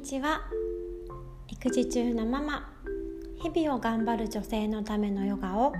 [0.00, 0.40] にちは。
[1.46, 2.72] 育児中のママ。
[3.42, 5.72] 日々を頑張る女性のためのヨガを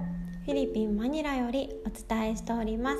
[0.45, 2.99] フィリピン・マニラよりお伝えしております。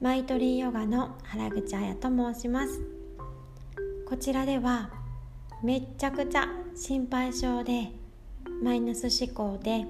[0.00, 2.80] マイトリーヨガの原口彩と申します。
[4.06, 4.90] こちらでは
[5.60, 7.90] めっちゃくちゃ心配性で
[8.62, 9.86] マイナス思考で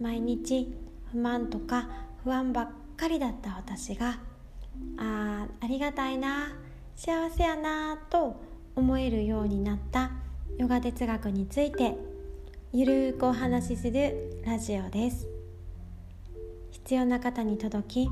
[0.00, 0.74] 毎日
[1.12, 1.90] 不満とか
[2.24, 4.18] 不安ばっかりだった私が
[4.96, 6.56] あありがたいな
[6.96, 8.48] 幸せやなと
[8.80, 10.10] 思えるようになった
[10.56, 11.96] ヨガ哲学について
[12.72, 15.28] ゆるーくお話しするラジオです。
[16.70, 18.10] 必要な方に届き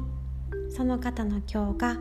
[0.68, 1.94] その方の今日が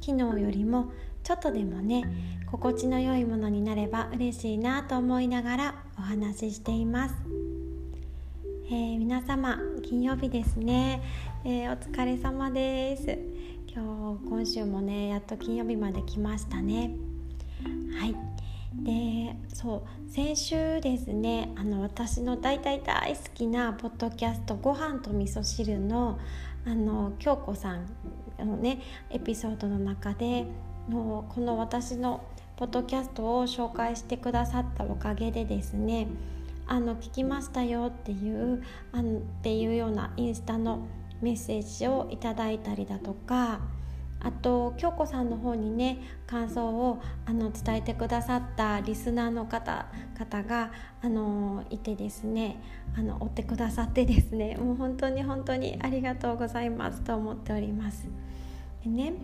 [0.00, 0.90] 昨日よりも
[1.22, 2.04] ちょっとでもね
[2.50, 7.14] 心地の良いものになれば嬉しいなと思いながらお話ししています、
[8.66, 11.02] えー、皆様金曜日ですね、
[11.44, 13.18] えー、お疲れ様です。
[13.72, 17.07] 今日今週もねやっと金曜日まで来ましたね。
[17.98, 18.14] はい。
[18.74, 26.18] でそう先週ですねあの私の大大大好きなポッドキャスト「ご飯と味噌汁の」
[26.66, 27.86] あの京子さん
[28.38, 30.46] のねエピソードの中で
[30.88, 32.22] のこの私の
[32.56, 36.08] ポッドキャストを紹介してくださったおかげでですね
[36.66, 38.62] あの聞きましたよっていう
[38.92, 40.80] あのっていうようなインスタの
[41.22, 43.60] メッセージをいただいたりだとか
[44.20, 52.60] あと京子さんの方にね感想をあの伝えてくださったリスナーの方方があのいてですね
[52.96, 58.08] あの追ってくださってですね もう本当に本当にありがとうございますと思っております。
[58.84, 59.14] でね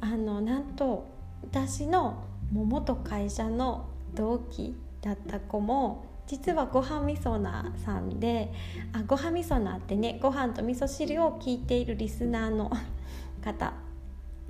[0.00, 1.06] あのなんと
[1.42, 8.52] 私の元会社の同期だった子も実はご飯みそなさんで
[8.92, 12.70] あご飯みそなってねご飯と味噌汁を聞いているリスナーの
[13.42, 13.72] 方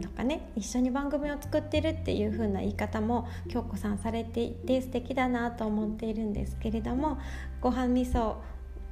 [0.01, 7.19] とかね一緒に番組を作ってるっていう風な言い方も京子さんされていて素敵だなと思っているんですけれども
[7.61, 8.37] ご飯味噌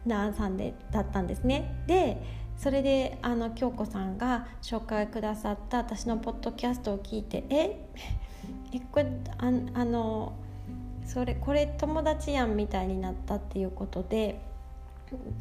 [0.05, 1.85] なさんでだったんですね。
[1.87, 2.23] で
[2.57, 7.89] それであの京子さんが紹介くださった私のポッドキャストを聞いて「え？
[8.75, 9.07] えこれ
[9.39, 10.35] ああの
[11.05, 14.50] それこれ友達やん」みたいになったっていうことで。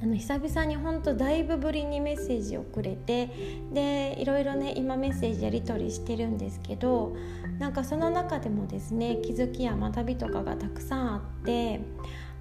[0.01, 3.29] あの久々に本当だいぶぶりにメッセージをくれて
[3.71, 7.15] でいろいろね今メッセージやり取りしてるんですけど
[7.59, 11.81] なんかその中でもですね気づきや学びとかがたくさんあって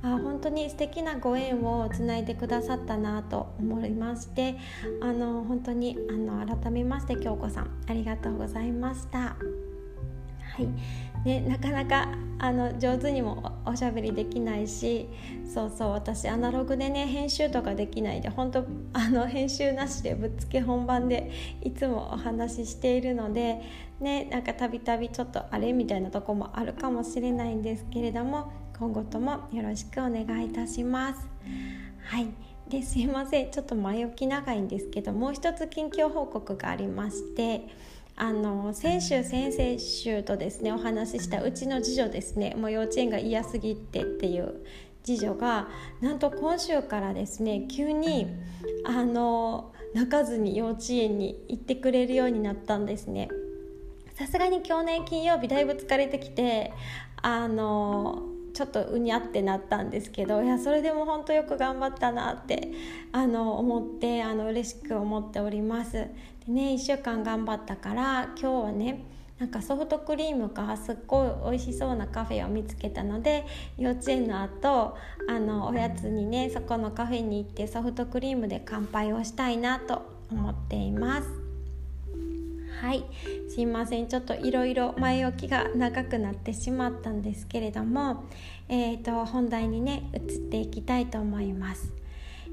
[0.03, 4.57] あ本当に素敵なご縁をつないでくださったなと思いまして
[5.03, 9.19] あの本当にあの改めまして京子さんありがとうございました。
[9.19, 10.69] はい
[11.25, 12.09] ね、なかなか
[12.39, 15.09] あの上手にもおしゃべりできないし
[15.53, 23.61] そうそう私アナログでね編集とかできないで本当あの編集なしでぶっつけ本番でいつもお話ししているので
[24.01, 31.27] ねなんかたびたびちょっとあれみたいなとこもあるかもしれないんですけれども今後ともよろしくお願いいたします。
[32.05, 32.29] はい
[32.69, 37.67] ですいませんちょっと前置き長いんですけどもう一つ近況報告がありまして
[38.21, 44.57] あの先週先々週とですねお話ししたうちの次女ですねもう幼稚園が嫌すぎてっていう
[45.05, 45.69] 次女が
[46.01, 48.27] なんと今週からですね急に
[48.85, 53.29] あの泣かずに幼稚園に行ってくれるようになったんですね。
[54.17, 56.73] さすがに去年金曜日だいぶ疲れてきて
[57.23, 62.73] あのちょっとうにゃってなったんですけどいやそれでも本当よく頑張ったなって
[63.13, 66.09] あの思ってあの嬉しく思っております。
[66.49, 69.05] でね1週間頑張ったから今日はね
[69.39, 74.97] なんかソフトクリームがすっごい美味しそうなカフェを見つけたので幼稚園の後
[75.29, 81.29] あのおやつにねそこのカフェに行ってソフトクリームで乾杯をしたいなと思っています。
[82.81, 83.05] はい。
[83.49, 84.07] すいません。
[84.07, 88.25] ちょっといろいろ前置きが長くなってしまったんですけれども、
[88.69, 91.93] えーと、本題にね移っていきたいと思います。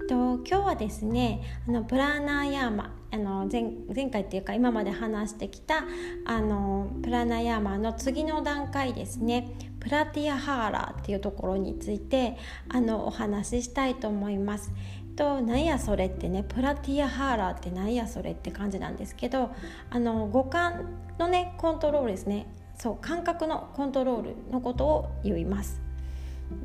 [0.08, 3.05] と今日はですねあのプラナーヤーマ。
[3.16, 5.86] あの前前回っていうか今まで話してきた
[6.26, 9.56] あのプラナヤーマの次の段階ですね。
[9.80, 12.36] プラティアハーラーっていうところについて
[12.68, 14.74] あのお話ししたいと思います。
[15.16, 19.52] となんやそれってねプラティアハーラーってなんやそれって感じなんですけど
[19.90, 22.48] あの五感のねコントロールですね。
[22.78, 25.85] そう感覚のコントロールのことを言います。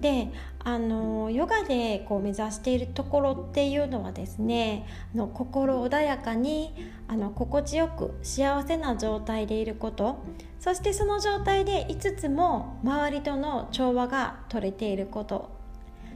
[0.00, 0.30] で
[0.62, 6.74] あのヨガでこう目指しているところっていうのはですねあの心穏やかに
[7.08, 10.22] あの心地よく幸せな状態でいること
[10.58, 15.50] そしてその状態で5つも周りとの調和が取れていること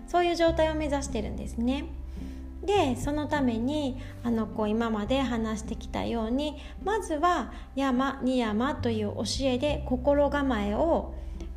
[0.07, 1.87] そういう状態を目指してるんですね。
[2.65, 11.15] でそのためにあのこう今まで話してきたようにまずは山ニヤマという教えで心構えを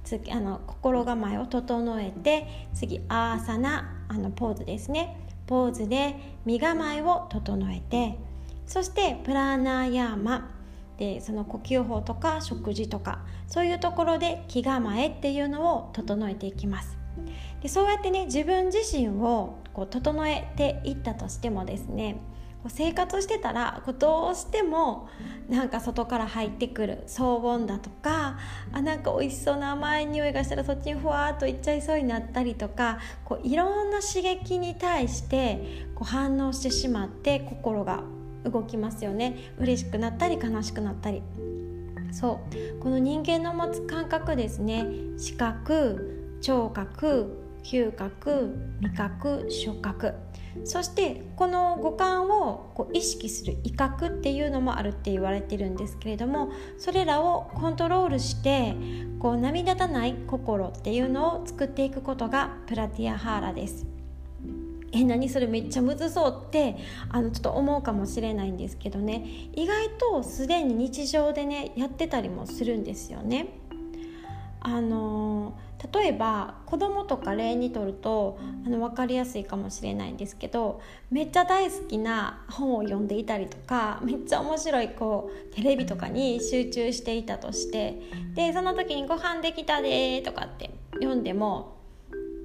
[0.08, 5.18] 次あの心構えを整えて次アーサナあのポーズですね。
[5.46, 6.16] ポーズで
[6.46, 8.18] 身構えを整えて
[8.66, 10.52] そしてプラーナーヤーマ
[10.98, 16.98] でその呼吸法とか食事とかそういうところで気構えっていうのを整えていきます。
[17.62, 22.18] でそうやってね自分自身をこう整えていったとしてもですね
[22.70, 25.10] 生活してたらどうしても
[25.50, 28.38] なんか外から入ってくる騒音だとか
[28.72, 38.04] あなんか美味しそうな甘い匂いがしたらそっちにふわっといっちゃいそうになったりとかこういろんな刺激に対してこう反応してしまって心が
[38.44, 39.54] 動きますよね。
[39.58, 41.22] 嬉しくなったり悲しくなったり。
[42.12, 42.40] そ
[42.80, 42.80] う。
[42.82, 44.86] この人間の持つ感覚ですね。
[45.18, 50.14] 視覚聴覚嗅覚味覚触覚
[50.64, 58.76] そしてこの五感をこう意識する威嚇っていうのもあるって言われてるんですけれどもそれらをコントロールして
[59.20, 63.86] こう波立たない心っていうのを作っていくことがプラティアハーラです。
[64.94, 66.78] え何それめっちゃむずそうって
[67.10, 73.67] あのちょっと思うかもしれないんですけどね意外とすでに日常でねやってたりもするんですよね。
[74.70, 75.58] あの
[75.94, 88.02] 例えば子供とか例にとるとあの分かりやすいかもしれないんですけどめっちゃ大好きな本を読んでいたりとかめっちゃ面白いこうテレビとかに集中していたとして
[88.36, 91.78] でその時に「ご飯できたで」とかって読んでも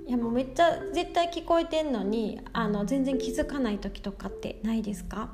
[0.06, 5.30] いやもうめっちゃ絶対聞こえてんのにあの全然気づかない時とかってないですか？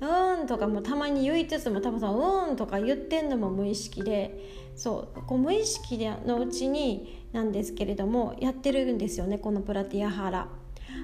[0.00, 10.48] うーんとかもたまに言いつつも多分さうーんとか言ってんのも無意識でそうこう無意識のうちになんですけれどもやってるんですよねこのプラティアハラ。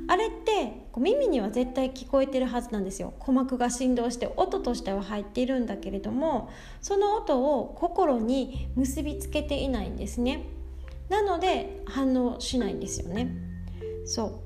[0.06, 3.12] あれってこう耳には絶対聞こえてるはずなんですよ。
[3.18, 6.50] 鼓膜が振動して音としては入っているんだけれども
[6.80, 10.46] その音を心に結びつけていないんですね。
[11.08, 13.34] なので反応しないんですよね。
[14.06, 14.40] そ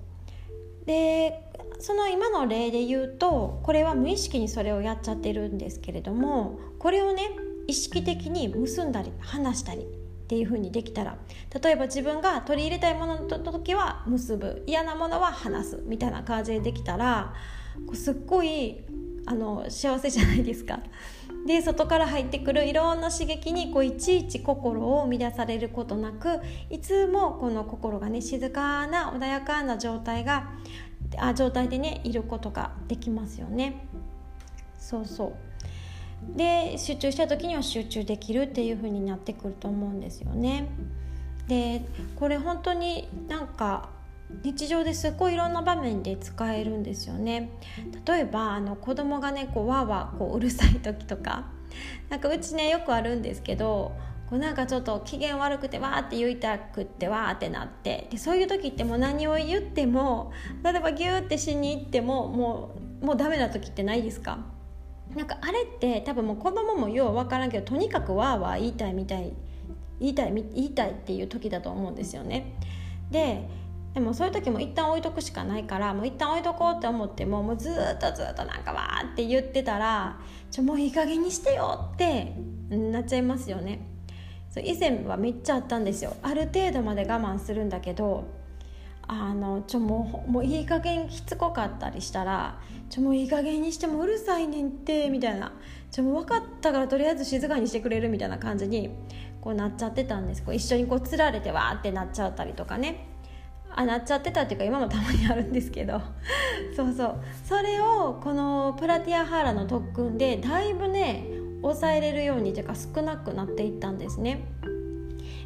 [0.83, 0.87] う。
[0.87, 1.45] で
[1.81, 7.29] その今の例で言うとこれは無意識にそれをやっちゃってるんですけれどもこれをね
[7.69, 9.85] 意識的に結んだり話したりっ
[10.27, 11.17] ていう風にできたら
[11.63, 17.35] 例えば自分が取り入れたいものの時は結ぶ嫌なものは話すみたいな感じでできたら
[17.87, 18.81] こうすっごい
[19.27, 20.81] あの幸せじゃないですか。
[21.47, 30.51] で外から入ってくるいろんな刺激にこういちいち心を乱されることなくいつもこの心がね静かな穏やかな状態が
[31.19, 33.87] あ状態でねいることができますよね。
[34.79, 35.48] そうそう
[36.37, 40.69] で集中した時には集中できるっていう風になってくると思うんですよね。
[41.49, 41.83] で
[42.17, 43.89] これ本当になんか
[44.45, 47.51] 日常ですごいいろんな場面で使えるんですよね
[48.05, 51.47] 例えばあの子供がねこうわーわーこううるさい時とか
[52.11, 53.93] なんかうちねよくあるんですけど
[54.29, 60.31] こうなんかちょっと機嫌悪くてわーって言いたくってわーってなってでそういう時ってもう何を言っても
[60.63, 64.58] 例えばギューってしに行ってももうもうダメな時ってないですか？
[65.15, 69.33] なんかあれって多分もう子供もよう分からんけどとにかくわーわー言いたいみたい
[70.01, 72.55] 言いたい言いたいっていう時だと思うんですよね。
[73.11, 73.49] で
[73.95, 80.21] でもそういう時も一旦置いとくしかないからもう一旦置いとこうって思ってももうずっとずっとなんかわーって言ってたら
[80.51, 82.35] ちょもういい加減にしてよって
[82.71, 83.81] なっちゃいますよね
[84.51, 88.25] そう以前はめっちゃあったんですよある程度まで我慢するんだけど
[89.09, 92.61] あのちょもうもういい加減しつこかったりしたら
[92.91, 95.53] ちょもういい加減にしてもうるさいねんってみたいな。
[95.91, 98.91] ちょもう分かったからとりあえず静かにしてくれるみたいな感じに
[99.41, 100.43] こうなっちゃってたんです。
[100.43, 103.07] こう一緒にこうつられてわーってなっちゃったりとかね。
[103.71, 106.01] あなっちゃってたっていうか今もたまにあるんですけど。
[106.77, 107.17] そうそう。
[107.45, 111.25] それをこのプラティアハーラの特訓でだいぶね
[111.63, 114.45] 抑えれるようにというか少なくなっていったんですね。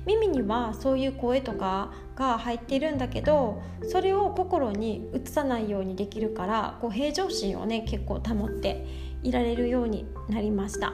[0.07, 8.87] 耳にはそういう声とかが入っているんだけどそれを心に移さないようにできるからこう平常心をね結構保って
[9.23, 10.93] いられるようになりました。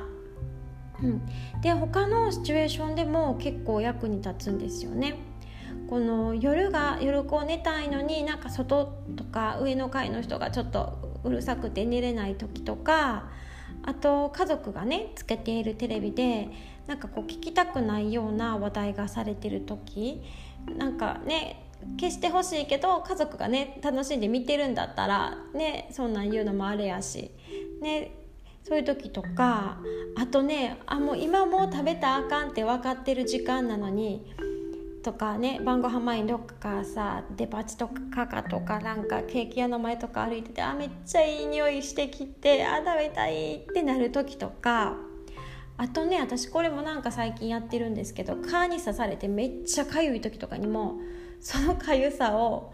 [1.02, 1.22] うん、
[1.62, 5.14] で他のシチュエーションでも結構役に立つんですよね。
[5.88, 13.30] この夜が夜こう寝たいのになんか外とか上の階の人がちょっとうるさくて寝れない時とか
[13.84, 16.50] あと家族がねつけているテレビで
[16.88, 20.22] なんかこう聞きたくないような話題がされてる時
[20.76, 21.64] なんかね
[22.00, 27.30] 消してほしいけど家族がね楽しんで見てるんだったらねそんなん言うのもあれやし
[27.80, 28.14] ね
[28.64, 29.78] そういう時とか
[30.16, 34.26] あとねあもう今もう食べたあかんって分かってる時間なのに
[35.02, 44.96] とかね晩ご飯前にどっかさデパ地とかカカとかなんかケーキ屋の前とか歩いててあめっちゃいい匂いしてきてあ食べたいってなる時とか
[45.78, 50.96] あとね私これもなんか最近やってるんですけど蚊に刺されてめっちゃかゆい時とかにも
[51.40, 52.72] そのかゆさを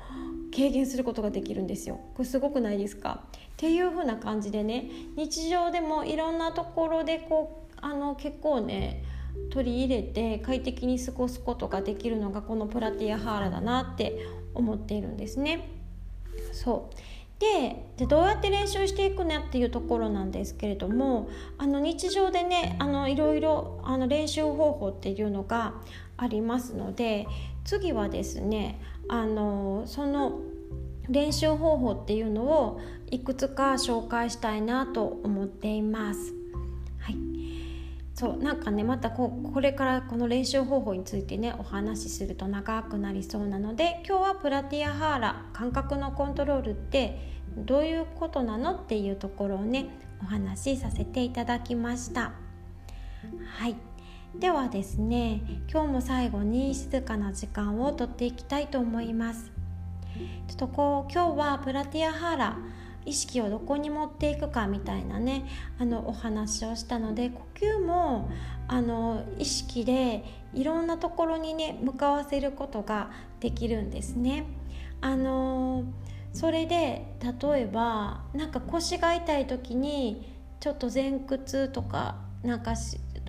[0.52, 2.00] 軽減することができるんですよ。
[2.14, 3.24] これすごくないですか？
[3.36, 9.04] っていう風な感じでね日常でもいろんなところでこうあの結構ね
[9.50, 15.68] 取り入れて快適に過ごすことができるのがこのプラティアハーラだなって思っているんですね。
[16.52, 16.96] そう。
[17.38, 25.74] ででどうやって練習していくねっていうところなんですけれどもあの日常でねあのいろいろあの練習方法っていうのが
[26.16, 27.26] ありますので
[27.64, 30.40] 次はですねあのその
[31.08, 36.43] 練習方法っていうのをいくつか紹介したいなと思っています。
[38.14, 47.18] そうなんかねまたここれからこの練習方法についてねお話しすると長くなりそうなので今日はプラティアハーラ感覚のコントロールって
[47.56, 49.86] どういうことなのっていうところをね
[50.22, 52.32] お話しさせていただきました。
[53.58, 53.76] はい
[54.38, 59.52] ではですね今日も最後に静かな時間をとっていきたいと思います
[60.48, 62.58] ちょっとこう今日はプラティアハーラ
[63.06, 65.46] 意識をどこに持っていくかみたいなね
[65.78, 68.30] あのお話をしたので呼吸も
[68.68, 74.46] あの意識でいろんなところにね向かわせることができるんですね。
[75.00, 75.84] あの
[76.32, 82.74] それで例えばなんか腰が痛い時にちょっと前屈とかなんか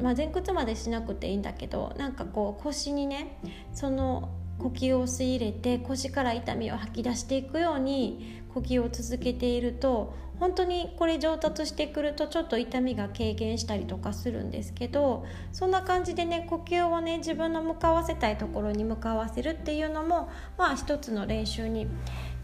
[0.02, 3.38] まあ、前屈までしなくていいんだけどなんかこう腰にね
[3.74, 21.88] その呼吸を吸い入れて腰から痛みを吐き出していくように呼吸を続けていると本当にこれ上達してくるとちょっと痛みが軽減したりとかするんですけどそんな感じでね呼吸をね自分の向かわせたいところに向かわせるっていうのもまあ一つの練習に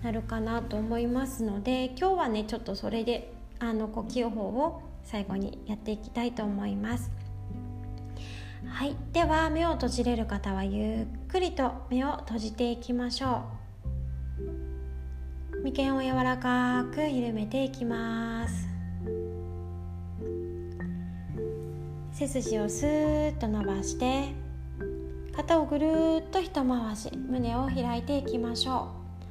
[0.04, 7.21] なるかなと思いますので今日はねちょっとそれであの呼吸法を最後にやっていきたいと思います。
[8.72, 8.96] はい。
[9.12, 13.44] では目を閉じれる方はゆっくりと目を閉じていきましょ
[15.54, 15.62] う。
[15.64, 18.68] 眉間を柔らかく緩めていきます。
[22.14, 24.34] 背筋をスーッと伸ばして
[25.36, 28.90] 肩をぐるっと一回し胸を開いていきましょ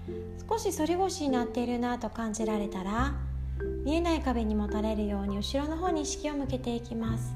[0.08, 0.48] う。
[0.48, 3.14] 少し反り腰になっているなと感じられたら
[3.84, 7.34] 見えない壁にもたれるように後ろの方に意識を向けていきます。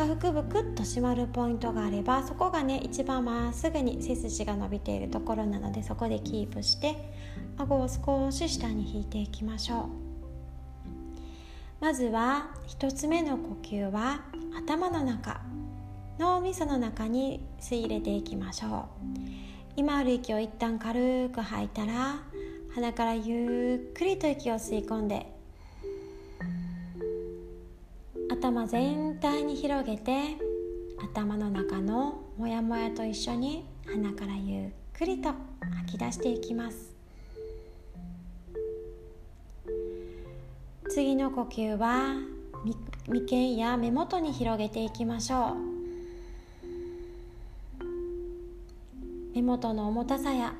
[0.00, 6.96] 下腹部クッと締まるポイントがあればそこがね一番まっすぐに背筋が伸びているところなのでそこでキープして
[7.58, 9.90] 顎を少し下に引いていきましょ
[11.80, 11.84] う。
[11.84, 14.22] まずは1つ目の呼吸は
[14.56, 15.42] 頭の中
[16.18, 19.20] 脳みその中に吸い入れていきましょう。
[19.76, 22.22] 今ある息を一旦軽く吐いたら
[22.74, 25.39] 鼻からゆっくりと息を吸い込んで
[28.40, 30.38] 頭全体に広げて
[30.96, 35.28] 頭の中のモヤモヤと一緒に鼻からゆっくりと
[35.76, 36.94] 吐き出していきます。
[40.88, 42.14] 次の呼吸は
[43.06, 45.56] 眉間や目元に広げていきましょ
[47.82, 47.84] う。
[49.34, 50.54] 目元の重たさや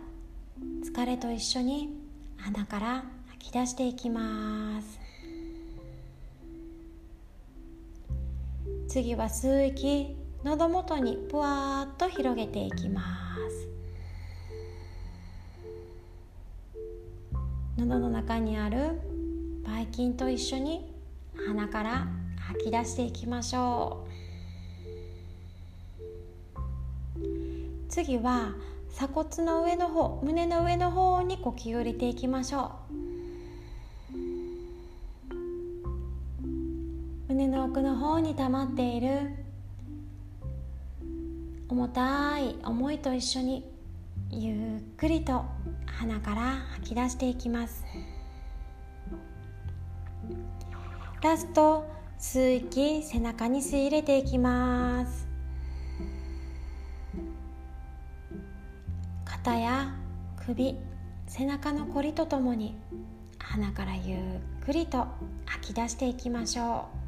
[0.84, 1.98] 疲れと一緒に
[2.36, 4.99] 鼻から吐き出していきます。
[8.90, 13.02] 次は吸う息喉元にぷわっと広げていきま
[13.48, 13.68] す。
[17.78, 19.00] 喉の中にある
[19.64, 20.92] ばい菌と一緒に
[21.46, 22.08] 鼻から
[22.40, 24.08] 吐き出していきましょ
[27.14, 27.20] う。
[27.88, 28.54] 次は
[28.92, 33.09] 鎖骨の上の方胸の上の方に呼吸を入れていきましょう。
[37.70, 39.30] 奥の方に溜まっている。
[41.68, 43.64] 重たい思いと一緒に
[44.28, 45.44] ゆっくりと
[45.86, 47.84] 鼻から吐き出していきます。
[51.22, 51.86] ラスト
[52.18, 55.28] 吸う息背中に吸い入れていきます。
[59.24, 59.94] 肩や
[60.44, 60.76] 首
[61.28, 62.76] 背中のこりとともに
[63.38, 64.18] 鼻からゆっ
[64.64, 65.06] くりと
[65.46, 66.99] 吐き出していきましょう。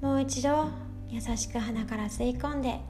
[0.00, 0.68] もう一度
[1.10, 2.80] 優しく鼻から吸い込んで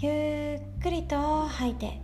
[0.00, 2.00] ゆっくりと吐いて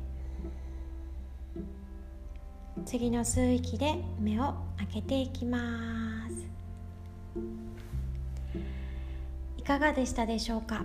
[2.85, 6.35] 次の吸う息で目を開けていきます。
[9.57, 10.85] いかがでしたでしょうか？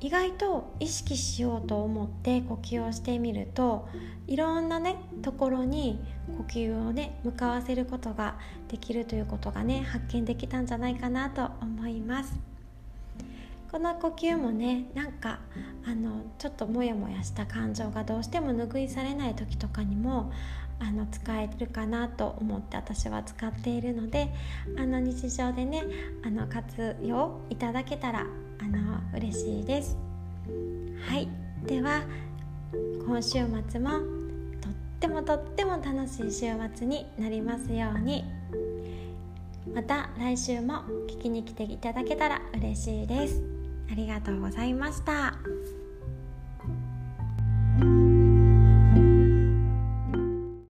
[0.00, 3.88] 意外と意識しようと思って呼吸をしてみると
[4.26, 5.98] いろんなねところに
[6.36, 12.38] 呼吸をね向かわせることができるということがね発見できたんじゃないかなと思います。
[13.70, 15.40] この呼吸もねなんか
[15.84, 20.30] あのちょっとモヤモヤした感情がどうしても拭いされない時とかにも
[20.78, 24.32] あの使えるかなと思って私は使っているので
[24.78, 25.82] あの日常でね
[26.24, 28.26] あの活用いただけたら
[28.64, 29.96] あの嬉しいです。
[31.06, 31.28] はい。
[31.66, 32.02] では
[33.06, 33.90] 今週末も
[34.60, 38.24] とってもとっても楽しい週末になりますように。
[39.74, 43.42] また来週も聞きに来ていただけたら嬉しいです。
[43.90, 45.34] ありがとうございました。